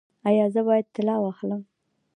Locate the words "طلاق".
0.95-1.19